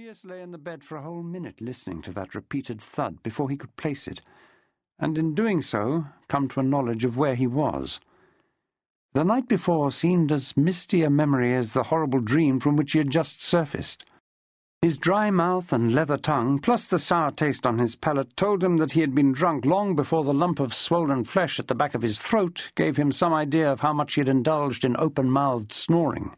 Pearce 0.00 0.24
lay 0.24 0.40
in 0.40 0.52
the 0.52 0.58
bed 0.58 0.84
for 0.84 0.96
a 0.96 1.02
whole 1.02 1.24
minute 1.24 1.60
listening 1.60 2.00
to 2.02 2.12
that 2.12 2.32
repeated 2.32 2.80
thud 2.80 3.20
before 3.24 3.50
he 3.50 3.56
could 3.56 3.74
place 3.74 4.06
it, 4.06 4.20
and 5.00 5.18
in 5.18 5.34
doing 5.34 5.60
so 5.60 6.06
come 6.28 6.46
to 6.46 6.60
a 6.60 6.62
knowledge 6.62 7.04
of 7.04 7.16
where 7.16 7.34
he 7.34 7.48
was. 7.48 7.98
The 9.14 9.24
night 9.24 9.48
before 9.48 9.90
seemed 9.90 10.30
as 10.30 10.56
misty 10.56 11.02
a 11.02 11.10
memory 11.10 11.52
as 11.52 11.72
the 11.72 11.82
horrible 11.82 12.20
dream 12.20 12.60
from 12.60 12.76
which 12.76 12.92
he 12.92 12.98
had 12.98 13.10
just 13.10 13.42
surfaced. 13.42 14.08
His 14.82 14.96
dry 14.96 15.32
mouth 15.32 15.72
and 15.72 15.92
leather 15.92 16.16
tongue, 16.16 16.60
plus 16.60 16.86
the 16.86 17.00
sour 17.00 17.32
taste 17.32 17.66
on 17.66 17.80
his 17.80 17.96
palate, 17.96 18.36
told 18.36 18.62
him 18.62 18.76
that 18.76 18.92
he 18.92 19.00
had 19.00 19.16
been 19.16 19.32
drunk 19.32 19.66
long 19.66 19.96
before 19.96 20.22
the 20.22 20.32
lump 20.32 20.60
of 20.60 20.72
swollen 20.72 21.24
flesh 21.24 21.58
at 21.58 21.66
the 21.66 21.74
back 21.74 21.96
of 21.96 22.02
his 22.02 22.22
throat 22.22 22.70
gave 22.76 22.98
him 22.98 23.10
some 23.10 23.34
idea 23.34 23.68
of 23.68 23.80
how 23.80 23.92
much 23.92 24.14
he 24.14 24.20
had 24.20 24.28
indulged 24.28 24.84
in 24.84 24.96
open-mouthed 24.96 25.72
snoring. 25.72 26.36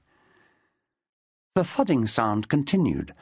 The 1.54 1.64
thudding 1.64 2.06
sound 2.06 2.48
continued, 2.48 3.12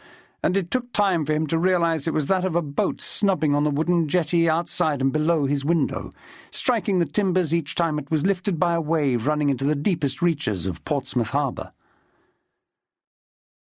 and 0.43 0.57
it 0.57 0.71
took 0.71 0.93
time 0.93 1.27
for 1.27 1.33
him 1.33 1.47
to 1.49 1.59
realize 1.59 2.07
it 2.07 2.15
was 2.15 2.27
that 2.27 2.45
of 2.45 2.55
a 2.55 2.63
boat 2.63 3.01
snubbing 3.01 3.55
on 3.55 3.65
the 3.65 3.71
wooden 3.71 4.07
jetty 4.07 4.49
outside 4.49 5.01
and 5.01 5.13
below 5.13 5.47
his 5.47 5.65
window, 5.65 6.11
striking 6.51 6.99
the 6.99 7.07
timbers 7.07 7.53
each 7.53 7.75
time 7.75 7.99
it 7.99 8.11
was 8.11 8.25
lifted 8.25 8.59
by 8.59 8.75
a 8.75 8.81
wave 8.81 9.27
running 9.27 9.49
into 9.49 9.65
the 9.65 9.75
deepest 9.75 10.23
reaches 10.23 10.67
of 10.67 10.85
Portsmouth 10.85 11.31
harbour. 11.31 11.73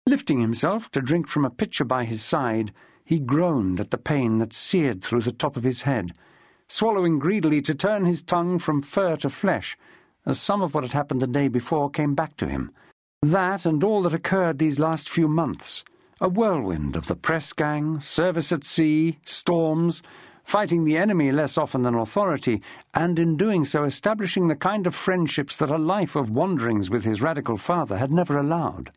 Lifting 0.07 0.41
himself 0.41 0.91
to 0.93 1.03
drink 1.03 1.29
from 1.29 1.45
a 1.45 1.51
pitcher 1.51 1.85
by 1.85 2.05
his 2.05 2.25
side, 2.25 2.73
he 3.05 3.19
groaned 3.19 3.79
at 3.79 3.91
the 3.91 3.99
pain 3.99 4.39
that 4.39 4.55
seared 4.55 5.03
through 5.03 5.21
the 5.21 5.33
top 5.33 5.57
of 5.59 5.65
his 5.65 5.83
head, 5.83 6.13
swallowing 6.67 7.19
greedily 7.19 7.61
to 7.61 7.75
turn 7.75 8.07
his 8.07 8.23
tongue 8.23 8.59
from 8.59 8.81
fur 8.81 9.17
to 9.17 9.29
flesh, 9.29 9.77
as 10.25 10.41
some 10.41 10.63
of 10.63 10.73
what 10.73 10.85
had 10.85 10.93
happened 10.93 11.21
the 11.21 11.27
day 11.27 11.49
before 11.49 11.91
came 11.91 12.15
back 12.15 12.37
to 12.37 12.49
him. 12.49 12.71
That 13.23 13.67
and 13.67 13.85
all 13.85 14.03
that 14.03 14.15
occurred 14.15 14.59
these 14.59 14.79
last 14.79 15.11
few 15.11 15.29
months 15.29 15.85
a 16.21 16.29
whirlwind 16.29 16.95
of 16.95 17.07
the 17.09 17.17
press 17.17 17.53
gang, 17.53 18.01
service 18.01 18.53
at 18.53 18.65
sea, 18.65 19.19
storms, 19.25 20.03
fighting 20.45 20.85
the 20.85 20.97
enemy 20.97 21.33
less 21.33 21.59
often 21.59 21.83
than 21.83 21.95
authority, 21.95 22.63
and 22.93 23.19
in 23.19 23.37
doing 23.37 23.65
so 23.65 23.85
establishing 23.85 24.47
the 24.47 24.55
kind 24.55 24.87
of 24.87 24.95
friendships 24.95 25.57
that 25.57 25.71
a 25.71 25.79
life 25.79 26.15
of 26.15 26.31
wanderings 26.31 26.91
with 26.91 27.05
his 27.05 27.23
radical 27.23 27.57
father 27.57 27.99
had 27.99 28.13
never 28.13 28.39
allowed. 28.39 28.91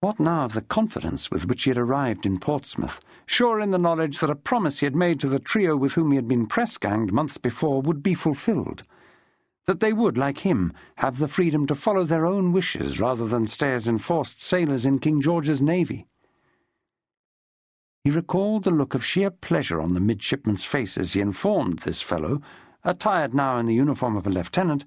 What 0.00 0.18
now 0.18 0.44
of 0.44 0.52
the 0.54 0.62
confidence 0.62 1.30
with 1.30 1.46
which 1.46 1.64
he 1.64 1.70
had 1.70 1.78
arrived 1.78 2.26
in 2.26 2.38
Portsmouth, 2.38 3.00
sure 3.26 3.60
in 3.60 3.70
the 3.70 3.78
knowledge 3.78 4.18
that 4.18 4.30
a 4.30 4.34
promise 4.34 4.80
he 4.80 4.86
had 4.86 4.96
made 4.96 5.20
to 5.20 5.28
the 5.28 5.38
trio 5.38 5.76
with 5.76 5.92
whom 5.92 6.10
he 6.10 6.16
had 6.16 6.28
been 6.28 6.46
press 6.46 6.76
ganged 6.76 7.12
months 7.12 7.38
before 7.38 7.80
would 7.82 8.02
be 8.02 8.14
fulfilled? 8.14 8.82
That 9.66 9.80
they 9.80 9.92
would, 9.92 10.16
like 10.16 10.38
him, 10.38 10.72
have 10.96 11.18
the 11.18 11.28
freedom 11.28 11.66
to 11.66 11.74
follow 11.74 12.04
their 12.04 12.24
own 12.24 12.52
wishes 12.52 13.00
rather 13.00 13.26
than 13.26 13.46
stay 13.46 13.72
as 13.72 13.88
enforced 13.88 14.40
sailors 14.40 14.86
in 14.86 14.98
King 14.98 15.20
George's 15.20 15.60
navy. 15.60 16.06
He 18.04 18.10
recalled 18.10 18.62
the 18.62 18.70
look 18.70 18.94
of 18.94 19.04
sheer 19.04 19.30
pleasure 19.30 19.80
on 19.80 19.94
the 19.94 20.00
midshipman's 20.00 20.64
face 20.64 20.96
as 20.96 21.14
he 21.14 21.20
informed 21.20 21.80
this 21.80 22.00
fellow, 22.00 22.40
attired 22.84 23.34
now 23.34 23.58
in 23.58 23.66
the 23.66 23.74
uniform 23.74 24.16
of 24.16 24.28
a 24.28 24.30
lieutenant, 24.30 24.84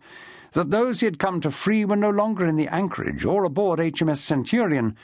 that 0.54 0.72
those 0.72 1.02
he 1.02 1.06
had 1.06 1.20
come 1.20 1.42
to 1.42 1.52
free 1.52 1.84
were 1.84 1.98
no 1.98 2.10
longer 2.10 2.46
in 2.46 2.56
the 2.56 2.70
anchorage 2.70 3.26
or 3.26 3.44
aboard 3.44 3.80
HMS 3.80 4.20
Centurion, 4.20 4.96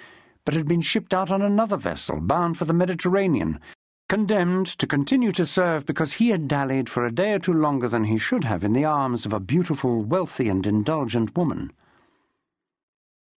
but 0.45 0.53
had 0.53 0.67
been 0.67 0.79
shipped 0.79 1.13
out 1.13 1.29
on 1.29 1.41
another 1.41 1.75
vessel 1.75 2.21
bound 2.21 2.57
for 2.57 2.63
the 2.63 2.73
Mediterranean, 2.73 3.59
condemned 4.07 4.67
to 4.67 4.85
continue 4.85 5.31
to 5.31 5.45
serve 5.45 5.85
because 5.85 6.13
he 6.13 6.29
had 6.29 6.47
dallied 6.47 6.87
for 6.87 7.05
a 7.05 7.11
day 7.11 7.33
or 7.33 7.39
two 7.39 7.53
longer 7.53 7.87
than 7.87 8.03
he 8.03 8.17
should 8.17 8.43
have 8.43 8.63
in 8.63 8.73
the 8.73 8.85
arms 8.85 9.25
of 9.25 9.33
a 9.33 9.39
beautiful, 9.39 10.03
wealthy, 10.03 10.47
and 10.47 10.67
indulgent 10.67 11.35
woman. 11.35 11.71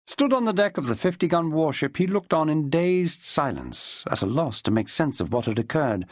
Stood 0.06 0.34
on 0.34 0.44
the 0.46 0.54
deck 0.54 0.78
of 0.78 0.88
the 0.88 0.96
fifty-gun 0.96 1.52
warship, 1.52 1.98
he 1.98 2.08
looked 2.08 2.34
on 2.34 2.50
in 2.50 2.70
dazed 2.70 3.24
silence, 3.24 4.04
at 4.10 4.22
a 4.22 4.26
loss 4.26 4.62
to 4.62 4.72
make 4.72 4.90
sense 4.90 5.20
of 5.20 5.32
what 5.32 5.46
had 5.46 5.60
occurred, 5.60 6.06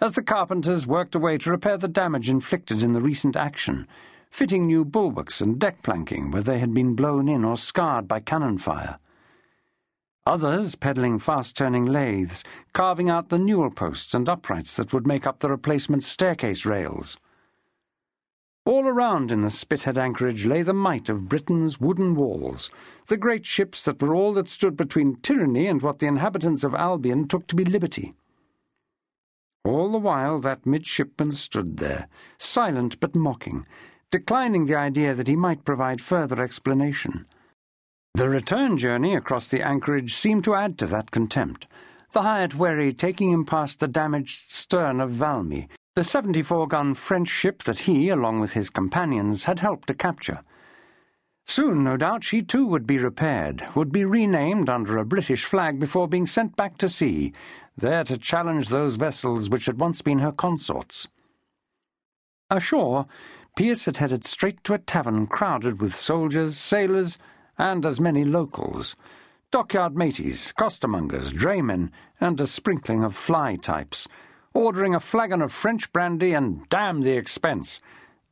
as 0.00 0.12
the 0.14 0.22
carpenters 0.22 0.86
worked 0.86 1.14
away 1.14 1.38
to 1.38 1.50
repair 1.50 1.78
the 1.78 1.88
damage 1.88 2.28
inflicted 2.28 2.82
in 2.82 2.92
the 2.92 3.00
recent 3.00 3.36
action, 3.36 3.86
fitting 4.30 4.66
new 4.66 4.84
bulwarks 4.84 5.40
and 5.40 5.58
deck 5.58 5.82
planking 5.82 6.30
where 6.30 6.42
they 6.42 6.58
had 6.58 6.74
been 6.74 6.94
blown 6.94 7.28
in 7.28 7.44
or 7.44 7.56
scarred 7.56 8.08
by 8.08 8.20
cannon 8.20 8.58
fire 8.58 8.98
others 10.26 10.74
peddling 10.74 11.18
fast-turning 11.18 11.84
lathes, 11.84 12.44
carving 12.72 13.10
out 13.10 13.28
the 13.28 13.38
newel 13.38 13.70
posts 13.70 14.14
and 14.14 14.28
uprights 14.28 14.76
that 14.76 14.92
would 14.92 15.06
make 15.06 15.26
up 15.26 15.40
the 15.40 15.50
replacement 15.50 16.02
staircase 16.02 16.64
rails. 16.64 17.18
All 18.66 18.86
around 18.86 19.30
in 19.30 19.40
the 19.40 19.50
Spithead 19.50 19.98
anchorage 19.98 20.46
lay 20.46 20.62
the 20.62 20.72
might 20.72 21.10
of 21.10 21.28
Britain's 21.28 21.78
wooden 21.78 22.14
walls, 22.14 22.70
the 23.08 23.18
great 23.18 23.44
ships 23.44 23.84
that 23.84 24.00
were 24.00 24.14
all 24.14 24.32
that 24.32 24.48
stood 24.48 24.74
between 24.74 25.16
tyranny 25.16 25.66
and 25.66 25.82
what 25.82 25.98
the 25.98 26.06
inhabitants 26.06 26.64
of 26.64 26.74
Albion 26.74 27.28
took 27.28 27.46
to 27.48 27.54
be 27.54 27.66
liberty. 27.66 28.14
All 29.66 29.92
the 29.92 29.98
while 29.98 30.40
that 30.40 30.64
midshipman 30.64 31.32
stood 31.32 31.76
there, 31.76 32.08
silent 32.38 33.00
but 33.00 33.14
mocking, 33.14 33.66
declining 34.10 34.64
the 34.64 34.76
idea 34.76 35.12
that 35.12 35.28
he 35.28 35.36
might 35.36 35.66
provide 35.66 36.00
further 36.00 36.42
explanation. 36.42 37.26
The 38.16 38.28
return 38.28 38.78
journey 38.78 39.16
across 39.16 39.48
the 39.48 39.60
anchorage 39.60 40.14
seemed 40.14 40.44
to 40.44 40.54
add 40.54 40.78
to 40.78 40.86
that 40.86 41.10
contempt, 41.10 41.66
the 42.12 42.22
hired 42.22 42.54
wherry 42.54 42.92
taking 42.92 43.32
him 43.32 43.44
past 43.44 43.80
the 43.80 43.88
damaged 43.88 44.52
stern 44.52 45.00
of 45.00 45.10
Valmy, 45.10 45.66
the 45.96 46.04
74 46.04 46.68
gun 46.68 46.94
French 46.94 47.26
ship 47.26 47.64
that 47.64 47.80
he, 47.80 48.08
along 48.08 48.38
with 48.38 48.52
his 48.52 48.70
companions, 48.70 49.44
had 49.44 49.58
helped 49.58 49.88
to 49.88 49.94
capture. 49.94 50.42
Soon, 51.44 51.82
no 51.82 51.96
doubt, 51.96 52.22
she 52.22 52.40
too 52.40 52.64
would 52.64 52.86
be 52.86 52.98
repaired, 52.98 53.64
would 53.74 53.90
be 53.90 54.04
renamed 54.04 54.68
under 54.68 54.96
a 54.96 55.04
British 55.04 55.44
flag 55.44 55.80
before 55.80 56.06
being 56.06 56.24
sent 56.24 56.54
back 56.54 56.78
to 56.78 56.88
sea, 56.88 57.32
there 57.76 58.04
to 58.04 58.16
challenge 58.16 58.68
those 58.68 58.94
vessels 58.94 59.50
which 59.50 59.66
had 59.66 59.80
once 59.80 60.02
been 60.02 60.20
her 60.20 60.32
consorts. 60.32 61.08
Ashore, 62.48 63.06
Pearce 63.56 63.86
had 63.86 63.96
headed 63.96 64.24
straight 64.24 64.62
to 64.62 64.74
a 64.74 64.78
tavern 64.78 65.26
crowded 65.26 65.80
with 65.80 65.96
soldiers, 65.96 66.56
sailors, 66.56 67.18
and 67.58 67.84
as 67.86 68.00
many 68.00 68.24
locals. 68.24 68.96
Dockyard 69.50 69.96
mateys, 69.96 70.52
costermongers, 70.58 71.32
draymen, 71.32 71.90
and 72.20 72.40
a 72.40 72.46
sprinkling 72.46 73.04
of 73.04 73.14
fly 73.14 73.56
types, 73.56 74.08
ordering 74.52 74.94
a 74.94 75.00
flagon 75.00 75.42
of 75.42 75.52
French 75.52 75.92
brandy 75.92 76.32
and 76.32 76.68
damn 76.68 77.02
the 77.02 77.16
expense, 77.16 77.80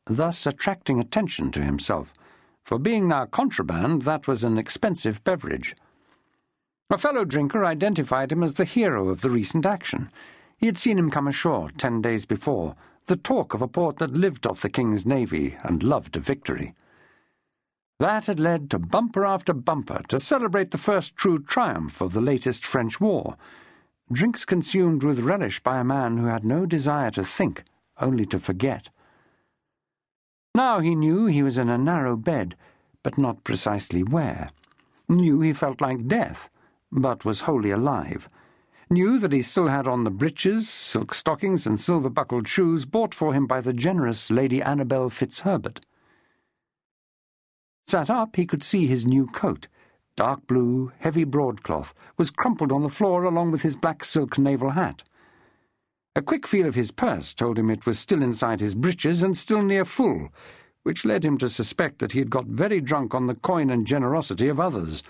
thus 0.05 0.45
attracting 0.45 0.99
attention 0.99 1.51
to 1.51 1.63
himself. 1.63 2.13
For 2.63 2.77
being 2.77 3.07
now 3.07 3.25
contraband, 3.25 4.03
that 4.03 4.27
was 4.27 4.43
an 4.43 4.57
expensive 4.57 5.23
beverage. 5.23 5.75
A 6.89 6.97
fellow 6.97 7.25
drinker 7.25 7.65
identified 7.65 8.31
him 8.31 8.43
as 8.43 8.55
the 8.55 8.65
hero 8.65 9.09
of 9.09 9.21
the 9.21 9.29
recent 9.29 9.65
action. 9.65 10.09
He 10.57 10.65
had 10.65 10.77
seen 10.77 10.99
him 10.99 11.09
come 11.09 11.27
ashore 11.27 11.71
ten 11.77 12.01
days 12.01 12.25
before, 12.25 12.75
the 13.07 13.15
talk 13.15 13.53
of 13.53 13.61
a 13.61 13.67
port 13.67 13.97
that 13.97 14.11
lived 14.11 14.47
off 14.47 14.61
the 14.61 14.69
King's 14.69 15.05
navy 15.05 15.57
and 15.63 15.83
loved 15.83 16.15
a 16.15 16.19
victory. 16.19 16.73
That 17.99 18.25
had 18.25 18.39
led 18.39 18.69
to 18.71 18.79
bumper 18.79 19.25
after 19.25 19.53
bumper 19.53 20.01
to 20.09 20.19
celebrate 20.19 20.71
the 20.71 20.77
first 20.77 21.15
true 21.15 21.39
triumph 21.39 22.01
of 22.01 22.13
the 22.13 22.21
latest 22.21 22.65
French 22.65 22.99
war. 22.99 23.37
Drinks 24.11 24.45
consumed 24.45 25.03
with 25.03 25.19
relish 25.19 25.59
by 25.61 25.79
a 25.79 25.83
man 25.83 26.17
who 26.17 26.25
had 26.25 26.43
no 26.43 26.65
desire 26.65 27.11
to 27.11 27.23
think, 27.23 27.63
only 27.99 28.25
to 28.25 28.39
forget. 28.39 28.89
Now 30.55 30.79
he 30.79 30.95
knew 30.95 31.25
he 31.25 31.43
was 31.43 31.57
in 31.57 31.69
a 31.69 31.77
narrow 31.77 32.15
bed, 32.15 32.55
but 33.01 33.17
not 33.17 33.43
precisely 33.43 34.03
where. 34.03 34.49
Knew 35.09 35.41
he 35.41 35.53
felt 35.53 35.81
like 35.81 36.07
death, 36.07 36.49
but 36.91 37.25
was 37.25 37.41
wholly 37.41 37.71
alive. 37.71 38.29
Knew 38.89 39.17
that 39.19 39.33
he 39.33 39.41
still 39.41 39.67
had 39.67 39.87
on 39.87 40.03
the 40.03 40.11
breeches, 40.11 40.69
silk 40.69 41.13
stockings, 41.13 41.65
and 41.65 41.79
silver-buckled 41.79 42.47
shoes 42.47 42.85
bought 42.85 43.15
for 43.15 43.33
him 43.33 43.47
by 43.47 43.61
the 43.61 43.73
generous 43.73 44.29
Lady 44.29 44.61
Annabel 44.61 45.09
Fitzherbert. 45.09 45.79
Sat 47.87 48.09
up, 48.09 48.35
he 48.35 48.45
could 48.45 48.63
see 48.63 48.87
his 48.87 49.05
new 49.05 49.27
coat. 49.27 49.67
Dark 50.15 50.45
blue, 50.47 50.91
heavy 50.99 51.23
broadcloth, 51.23 51.93
was 52.17 52.31
crumpled 52.31 52.71
on 52.71 52.83
the 52.83 52.89
floor 52.89 53.23
along 53.23 53.51
with 53.51 53.61
his 53.61 53.75
black 53.75 54.03
silk 54.03 54.37
naval 54.37 54.71
hat. 54.71 55.03
A 56.15 56.21
quick 56.21 56.45
feel 56.45 56.67
of 56.67 56.75
his 56.75 56.91
purse 56.91 57.33
told 57.33 57.57
him 57.57 57.69
it 57.71 57.85
was 57.85 57.97
still 57.97 58.21
inside 58.21 58.59
his 58.59 58.75
breeches 58.75 59.23
and 59.23 59.35
still 59.35 59.63
near 59.63 59.83
full, 59.83 60.29
which 60.83 61.05
led 61.05 61.25
him 61.25 61.37
to 61.39 61.49
suspect 61.49 61.99
that 61.99 62.11
he 62.11 62.19
had 62.19 62.29
got 62.29 62.45
very 62.45 62.79
drunk 62.79 63.15
on 63.15 63.25
the 63.25 63.35
coin 63.35 63.69
and 63.71 63.87
generosity 63.87 64.47
of 64.47 64.59
others, 64.59 65.01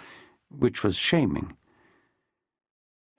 which 0.50 0.84
was 0.84 0.96
shaming. 0.96 1.58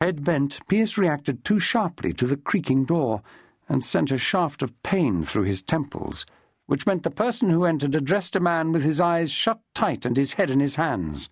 Head 0.01 0.25
bent, 0.25 0.61
Pearce 0.69 0.97
reacted 0.97 1.45
too 1.45 1.59
sharply 1.59 2.13
to 2.15 2.27
the 2.27 2.37
creaking 2.37 2.85
door 2.85 3.23
and 3.69 3.85
sent 3.85 4.11
a 4.11 4.19
shaft 4.19 4.63
of 4.63 4.83
pain 4.83 5.23
through 5.23 5.45
his 5.45 5.63
temples 5.63 6.25
which 6.67 6.87
meant 6.87 7.03
the 7.03 7.11
person 7.11 7.51
who 7.51 7.65
entered 7.65 7.95
addressed 7.95 8.37
a 8.37 8.41
man 8.41 8.73
with 8.73 8.83
his 8.83 9.01
eyes 9.01 9.31
shut 9.31 9.61
tight 9.75 10.05
and 10.05 10.17
his 10.17 10.35
head 10.35 10.51
in 10.51 10.61
his 10.61 10.77
hands. 10.77 11.29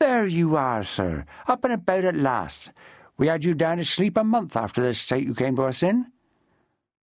There 0.00 0.26
you 0.26 0.56
are, 0.56 0.84
sir, 0.84 1.24
up 1.46 1.64
and 1.64 1.72
about 1.72 2.04
at 2.04 2.16
last. 2.16 2.70
We 3.16 3.28
had 3.28 3.44
you 3.44 3.54
down 3.54 3.78
to 3.78 3.84
sleep 3.84 4.16
a 4.16 4.24
month 4.24 4.56
after 4.56 4.82
the 4.82 4.92
state 4.92 5.26
you 5.26 5.34
came 5.34 5.56
to 5.56 5.62
us 5.62 5.82
in. 5.82 6.12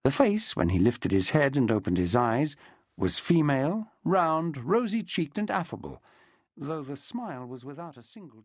The 0.05 0.11
face, 0.11 0.57
when 0.57 0.71
he 0.71 0.79
lifted 0.79 1.13
his 1.13 1.31
head 1.31 1.57
and 1.57 1.71
opened 1.71 1.99
his 1.99 2.17
eyes, 2.17 2.57
was 2.97 3.19
female, 3.19 3.89
round, 4.05 4.65
rosy 4.65 5.03
cheeked, 5.03 5.37
and 5.39 5.51
affable, 5.51 6.03
though 6.57 6.83
the 6.83 6.97
smile 6.97 7.47
was 7.47 7.65
without 7.65 7.97
a 7.97 8.03
single 8.03 8.45